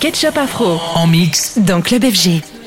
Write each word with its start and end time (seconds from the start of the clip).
Ketchup 0.00 0.38
Afro. 0.38 0.80
En 0.94 1.08
mix. 1.08 1.58
Dans 1.58 1.80
Club 1.80 2.04
FG. 2.04 2.57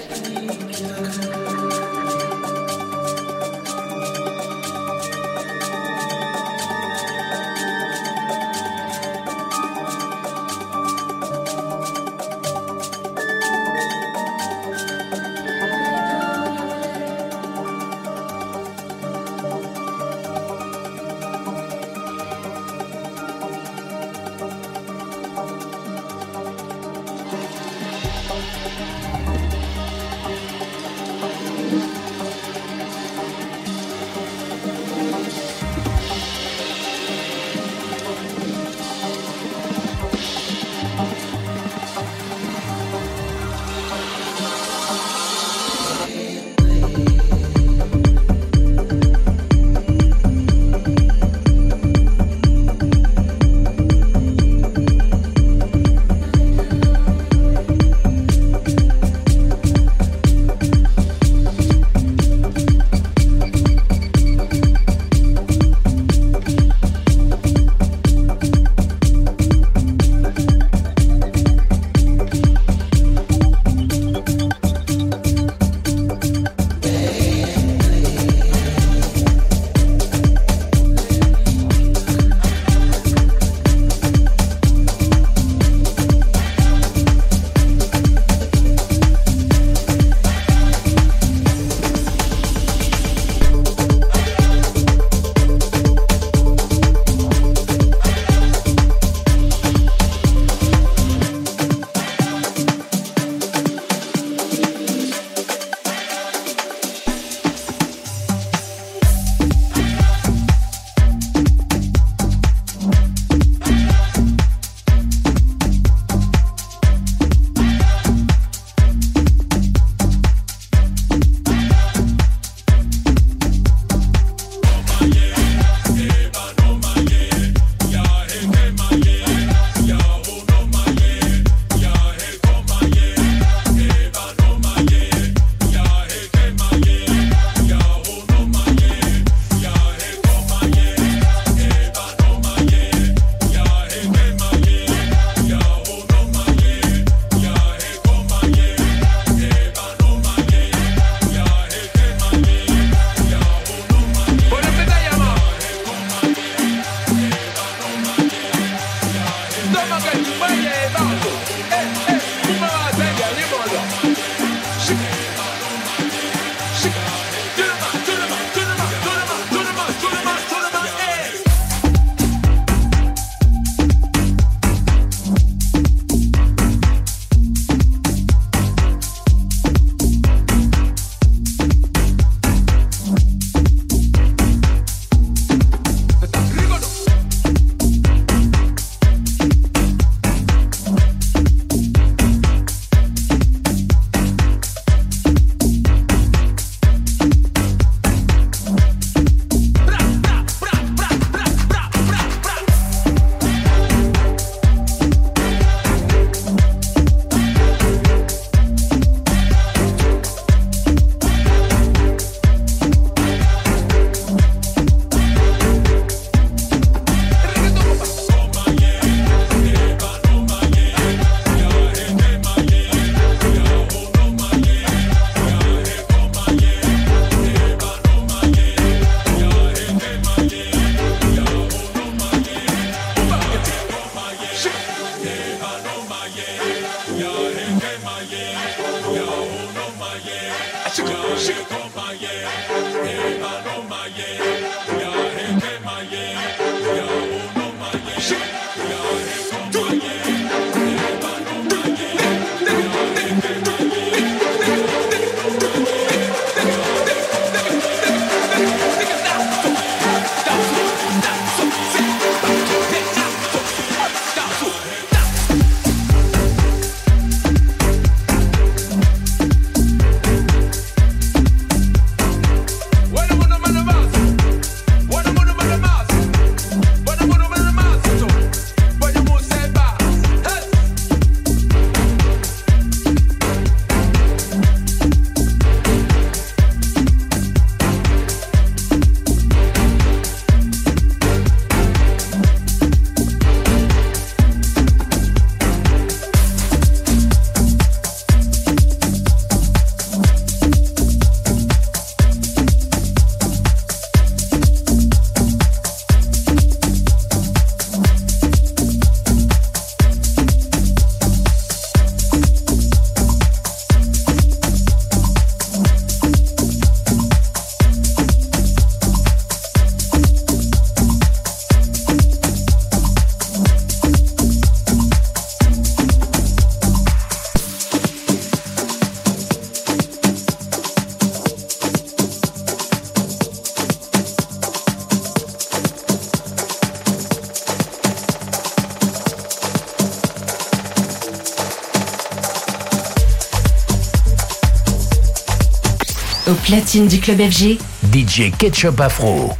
Platine 346.71 347.05
du 347.05 347.19
club 347.19 347.41
FG. 347.41 347.79
DJ 348.13 348.49
Ketchup 348.57 349.01
Afro. 349.01 349.51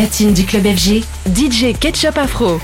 Platine 0.00 0.32
du 0.32 0.46
club 0.46 0.64
FG, 0.64 1.04
DJ 1.26 1.74
Ketchup 1.78 2.16
Afro. 2.16 2.58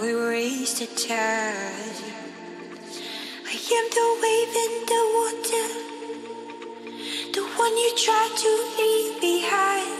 we 0.00 0.12
raise 0.12 0.78
the 0.78 0.86
tide. 0.86 1.98
I 3.46 3.56
am 3.76 3.86
the 3.98 4.08
wave 4.22 4.54
in 4.64 4.74
the 4.90 5.02
water, 5.16 5.68
the 7.32 7.42
one 7.58 7.76
you 7.76 7.90
try 7.96 8.28
to 8.42 8.50
leave 8.78 9.20
behind. 9.20 9.98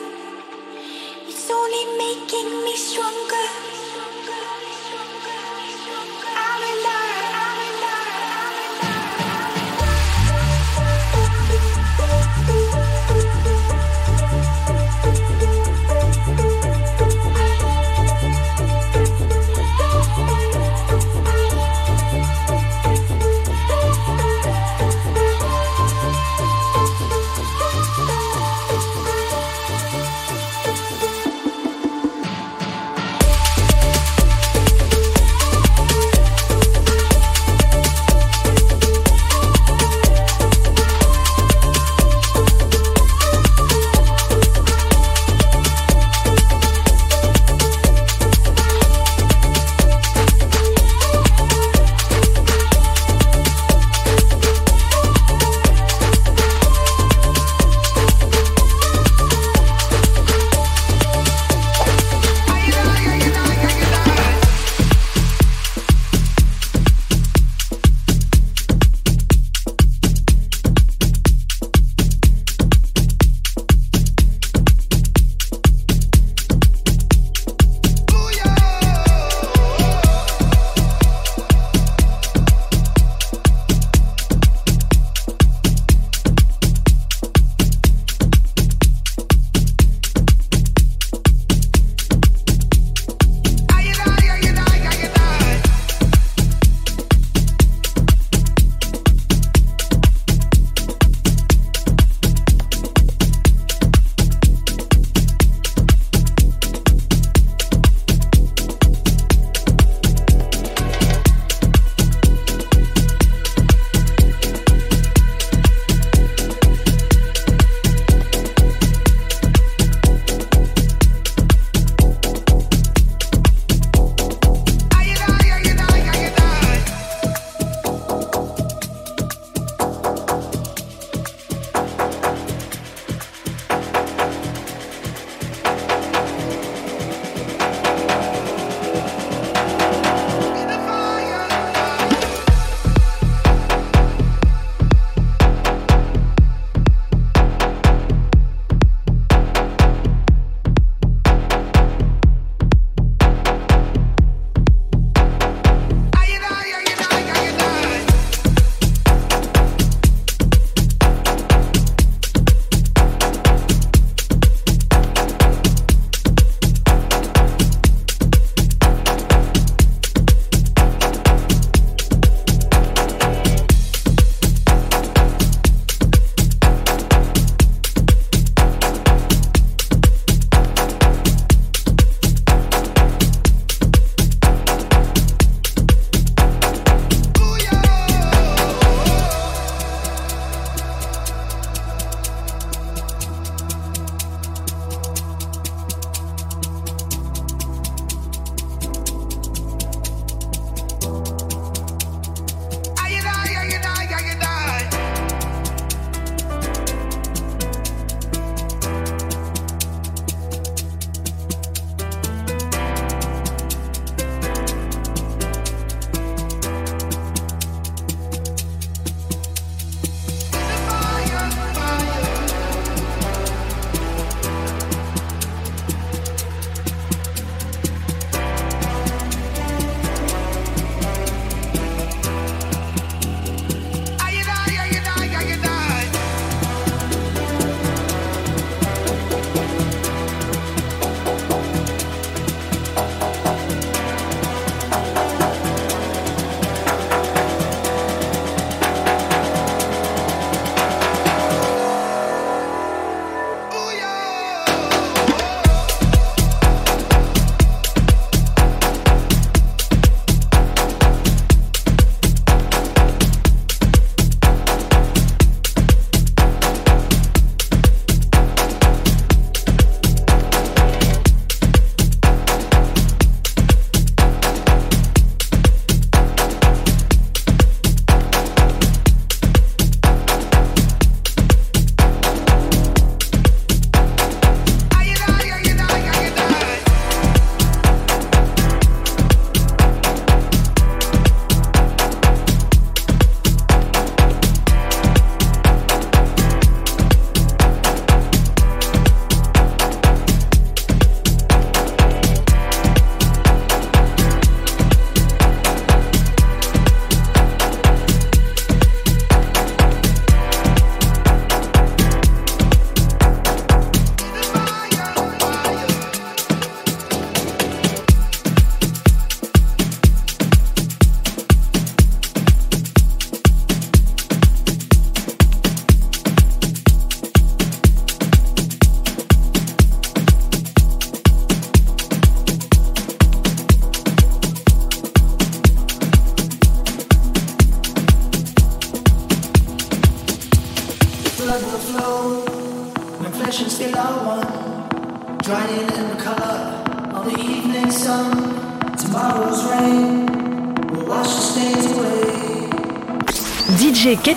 It's 1.26 1.50
only 1.50 1.84
making 1.98 2.64
me 2.64 2.76
stronger. 2.76 3.67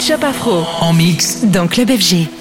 Ketchup 0.01 0.23
Afro. 0.23 0.63
En 0.79 0.93
mix. 0.93 1.43
Dans 1.43 1.67
Club 1.67 1.91
FG. 1.91 2.40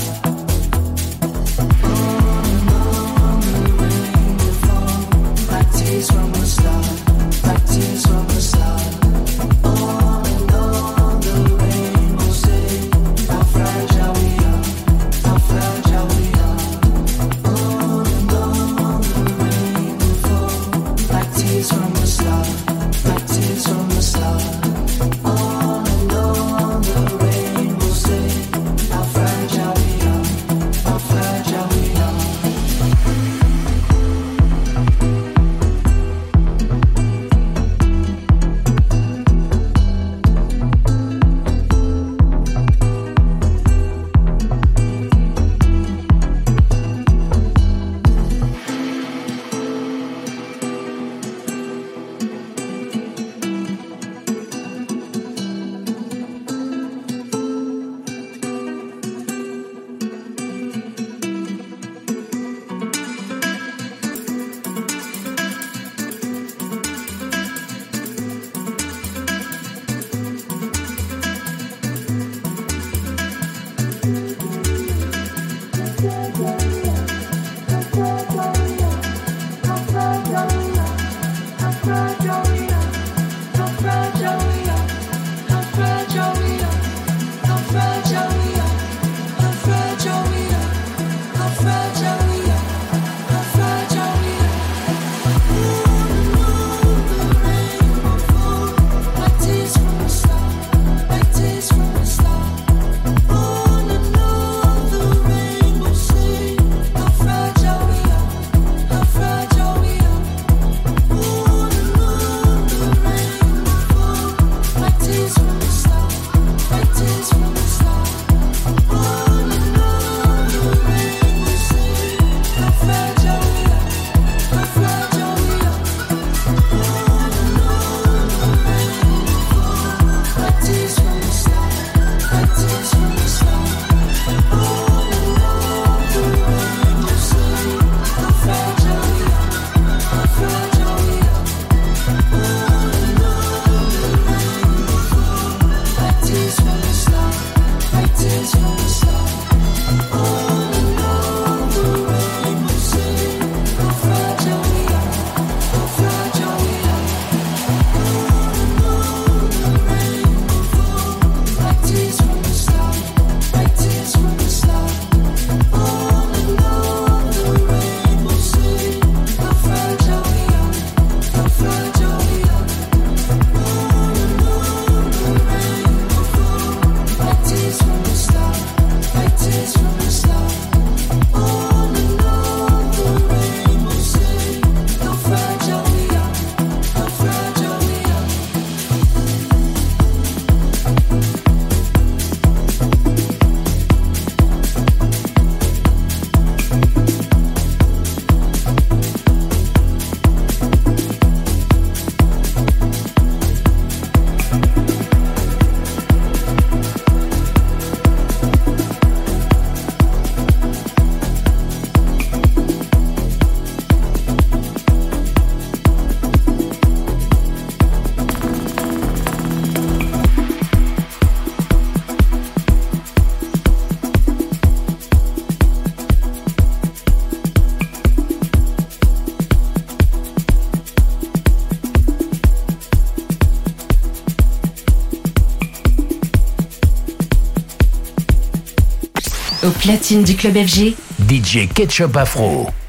Platine 239.81 240.21
du 240.21 240.35
club 240.35 240.53
FG. 240.53 240.93
DJ 241.27 241.67
Ketchup 241.73 242.15
Afro. 242.15 242.80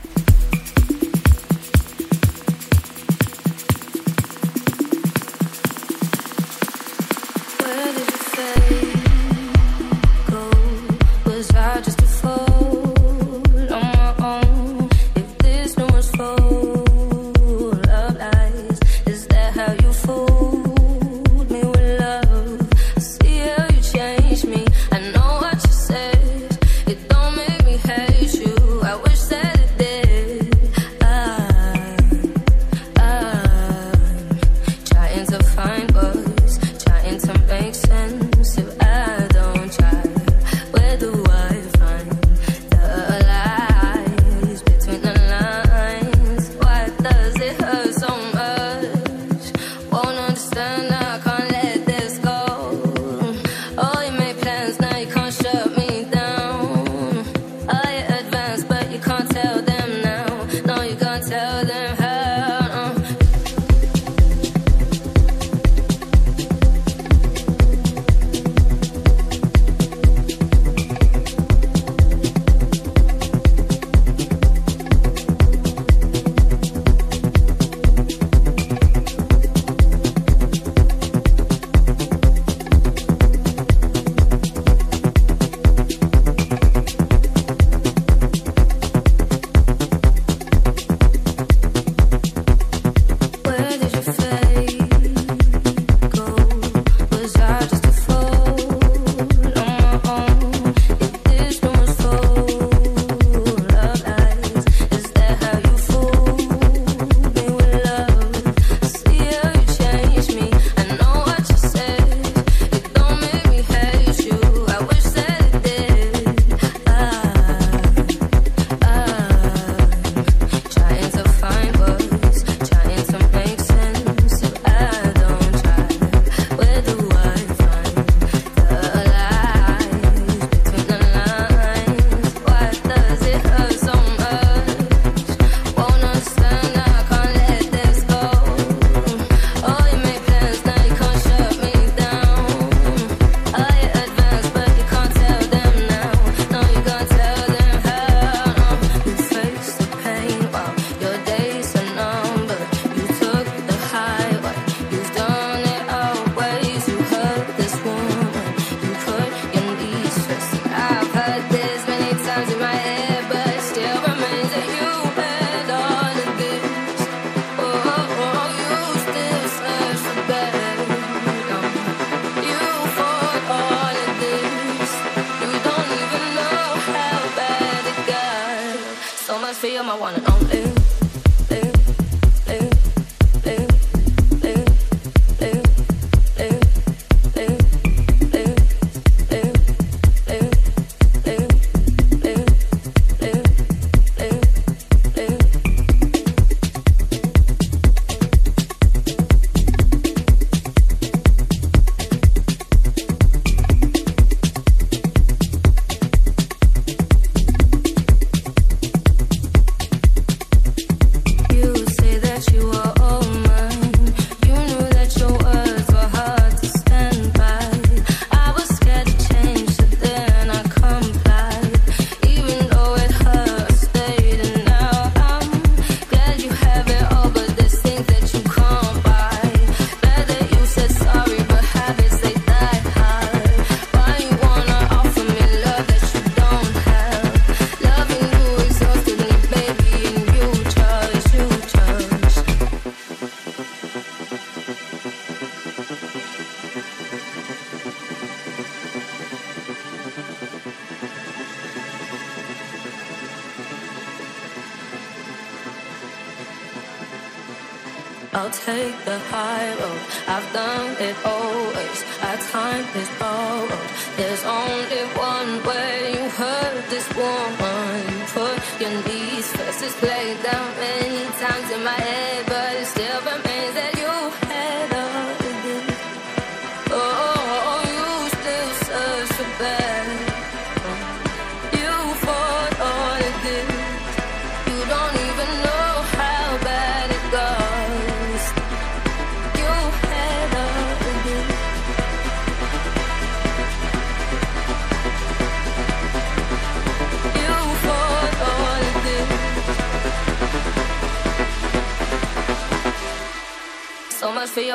so 179.23 179.39
much 179.39 179.55
for 179.55 179.69
you, 179.69 179.83
my 179.85 179.95
one 179.95 180.15
and 180.15 180.29
only. 180.29 180.82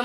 Au 0.00 0.04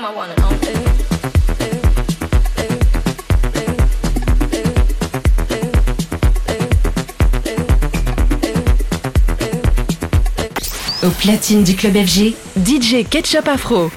platine 11.10 11.62
du 11.62 11.76
club 11.76 11.94
FG, 11.94 12.34
DJ 12.56 13.08
Ketchup 13.08 13.46
Afro. 13.46 13.90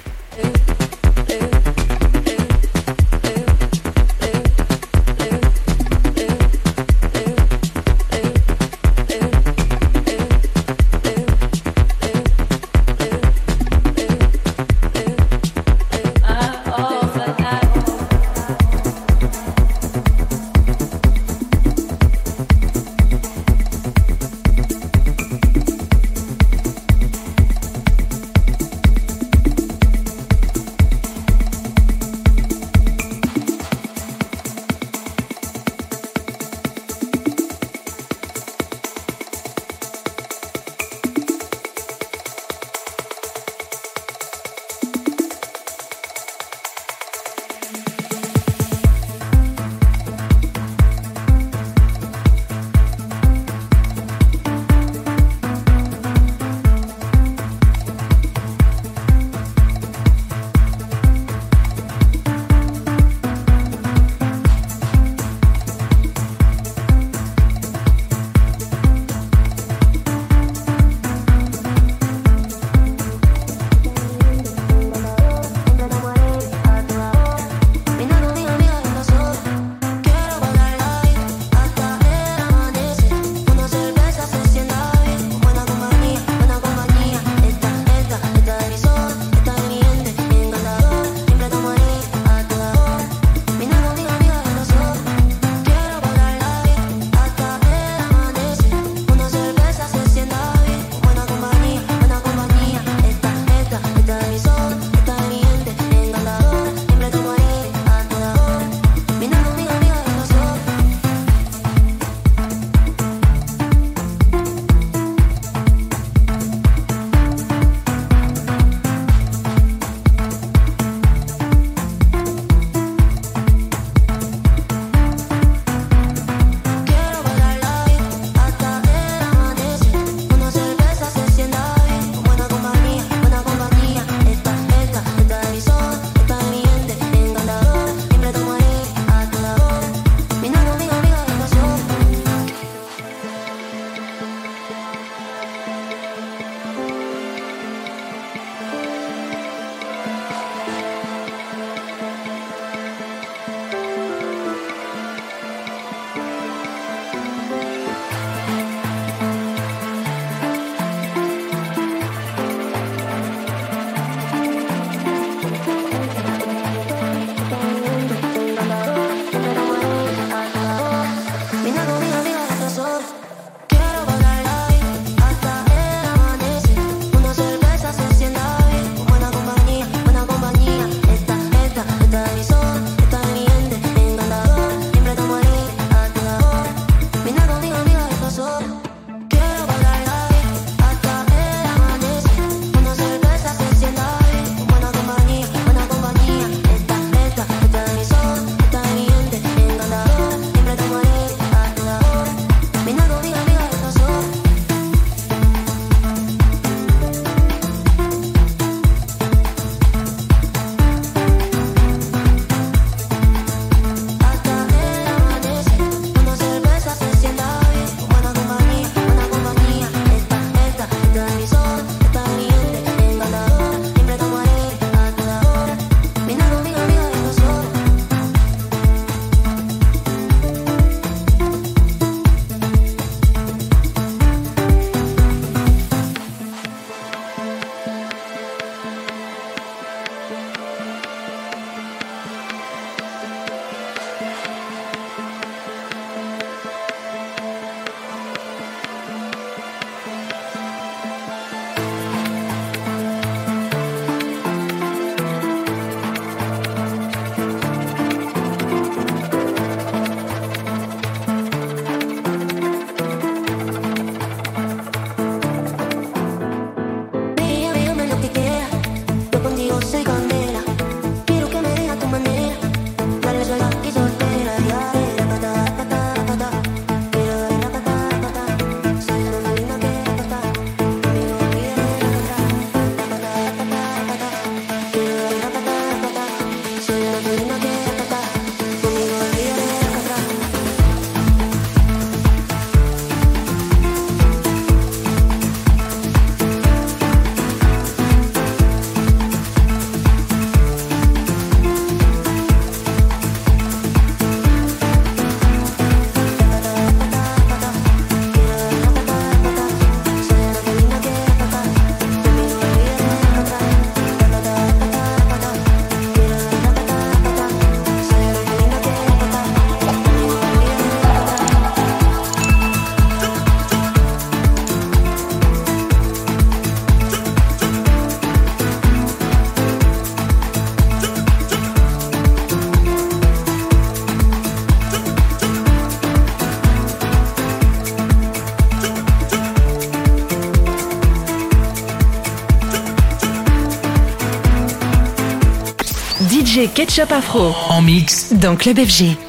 Ketchup 346.73 347.11
Afro. 347.11 347.53
En 347.69 347.81
mix. 347.81 348.33
Dans 348.33 348.55
Club 348.55 348.79
FG. 348.79 349.26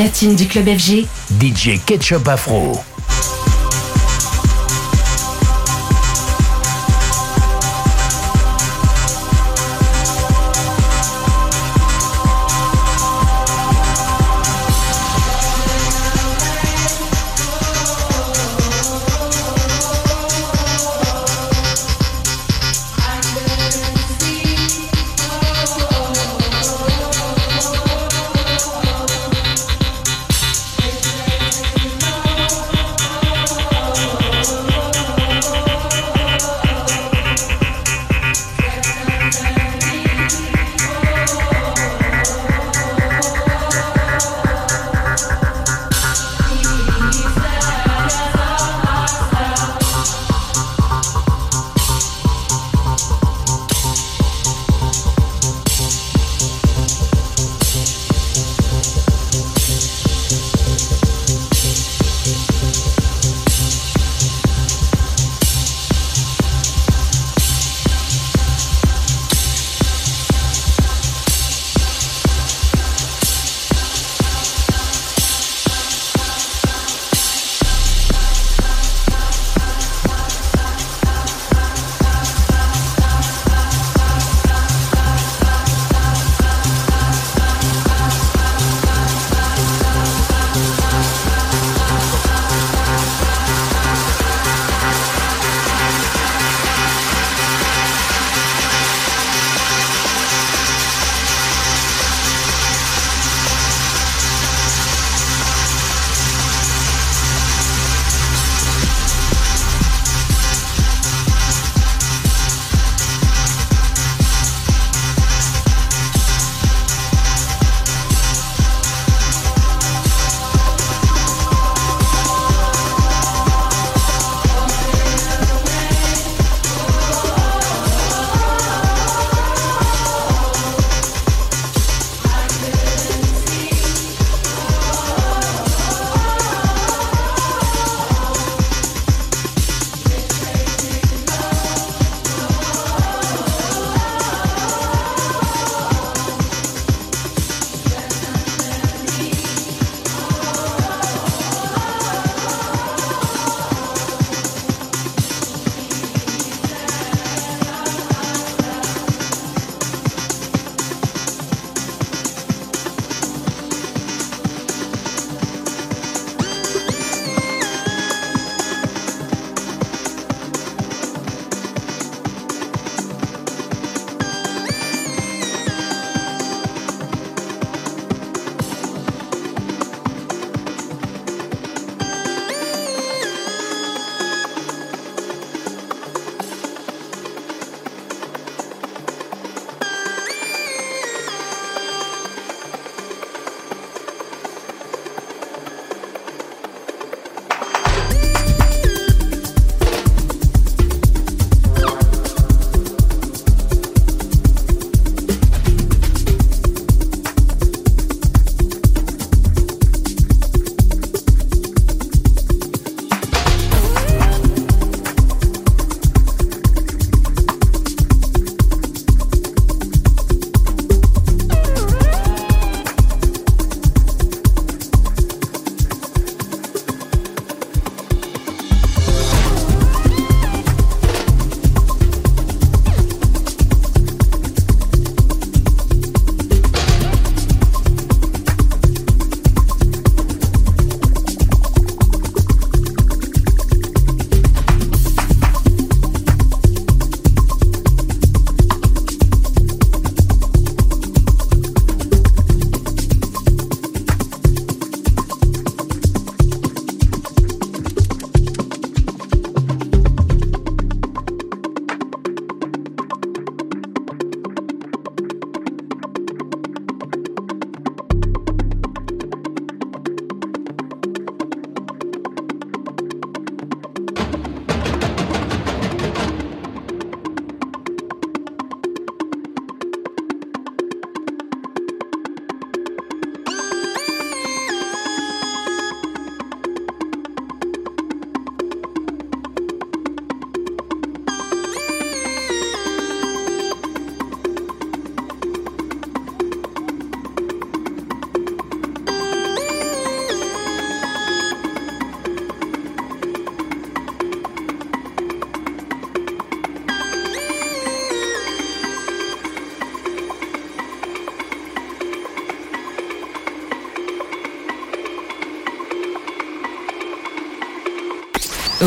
Platine 0.00 0.34
du 0.34 0.46
club 0.46 0.64
FG, 0.66 1.06
DJ 1.38 1.78
Ketchup 1.84 2.26
Afro. 2.26 2.89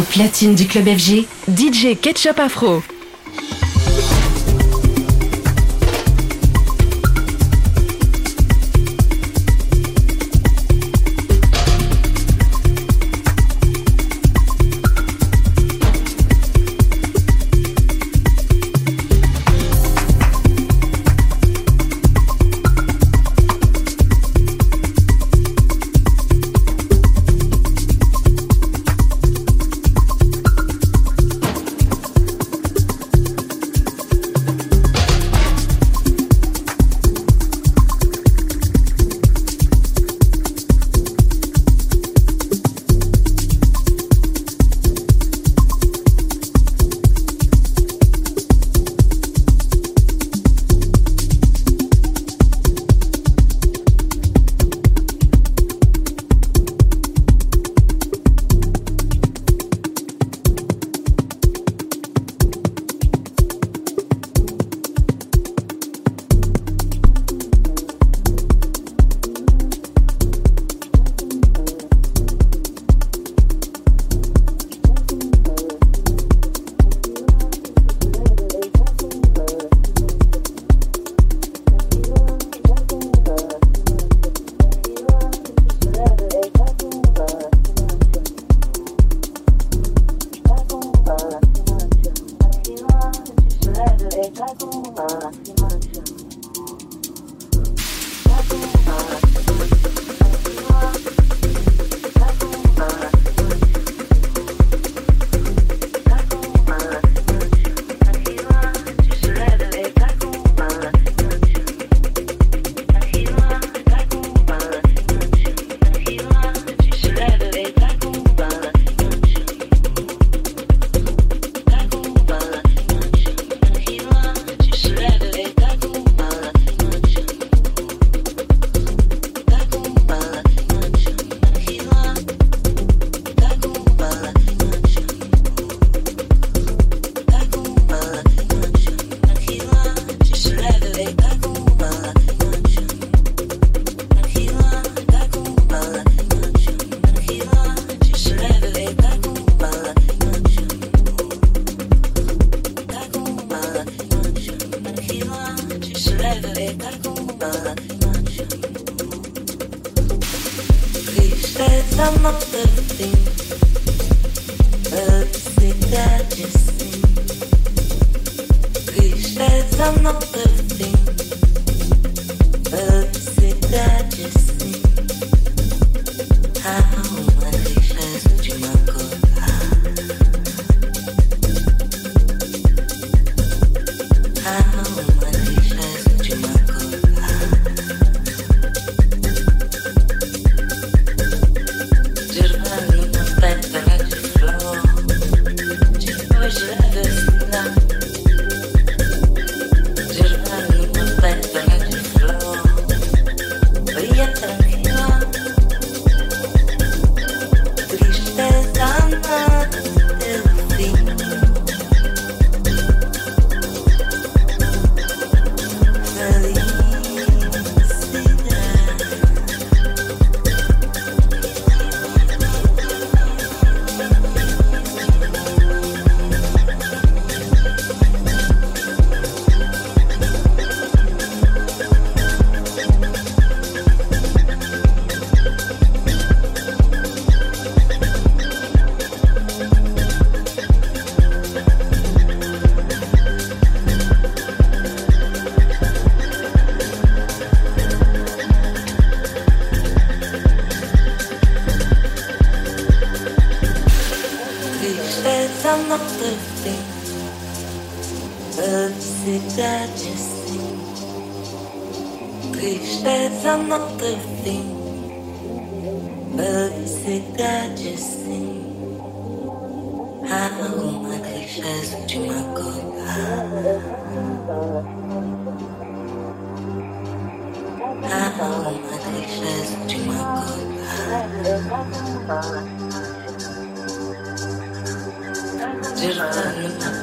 Platine 0.04 0.56
du 0.56 0.68
club 0.68 0.86
FG, 0.86 1.26
DJ 1.48 1.96
Ketchup 2.00 2.40
Afro. 2.40 2.82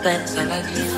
that's 0.02 0.36
I 0.36 0.44
love. 0.44 0.89